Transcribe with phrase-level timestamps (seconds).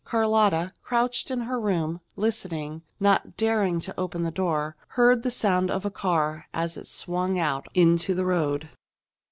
[0.03, 5.69] Carlotta, crouched in her room, listening, not daring to open the door, heard the sound
[5.69, 8.69] of a car as it swung out into the road.